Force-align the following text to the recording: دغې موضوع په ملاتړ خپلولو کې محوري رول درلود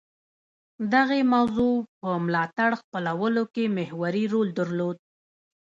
دغې 0.93 1.21
موضوع 1.33 1.75
په 1.99 2.09
ملاتړ 2.25 2.69
خپلولو 2.81 3.43
کې 3.53 3.73
محوري 3.77 4.23
رول 4.33 4.47
درلود 4.59 4.97